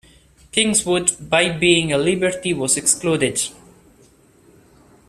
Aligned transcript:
Kingswood 0.51 1.29
by 1.29 1.49
being 1.55 1.93
a 1.93 1.97
liberty 1.99 2.55
was 2.55 2.75
excluded. 2.75 3.39